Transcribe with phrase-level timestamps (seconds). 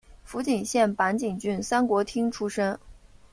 [0.23, 2.79] 福井县坂井郡三国町出身。